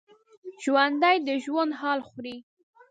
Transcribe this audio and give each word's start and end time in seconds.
ژوندي 0.63 1.17
د 1.27 1.29
ژوند 1.43 1.71
حال 1.79 1.99
خوري 2.07 2.35